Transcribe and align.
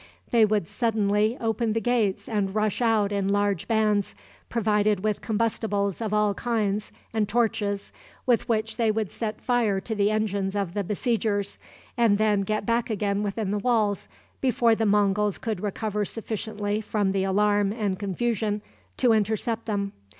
They 0.31 0.45
would 0.45 0.67
suddenly 0.67 1.37
open 1.39 1.73
the 1.73 1.79
gates 1.79 2.27
and 2.27 2.55
rush 2.55 2.81
out 2.81 3.11
in 3.11 3.27
large 3.27 3.67
bands, 3.67 4.15
provided 4.49 5.01
with 5.03 5.21
combustibles 5.21 6.01
of 6.01 6.11
all 6.11 6.33
kinds 6.33 6.91
and 7.13 7.29
torches, 7.29 7.91
with 8.25 8.49
which 8.49 8.77
they 8.77 8.89
would 8.89 9.11
set 9.11 9.39
fire 9.39 9.79
to 9.81 9.93
the 9.93 10.09
engines 10.09 10.55
of 10.55 10.73
the 10.73 10.83
besiegers, 10.83 11.59
and 11.95 12.17
then 12.17 12.41
get 12.41 12.65
back 12.65 12.89
again 12.89 13.21
within 13.21 13.51
the 13.51 13.59
walls 13.59 14.07
before 14.41 14.73
the 14.73 14.87
Monguls 14.87 15.37
could 15.37 15.61
recover 15.61 16.03
sufficiently 16.03 16.81
from 16.81 17.11
the 17.11 17.23
alarm 17.23 17.71
and 17.71 17.99
confusion 17.99 18.63
to 18.97 19.13
intercept 19.13 19.67
them. 19.67 19.91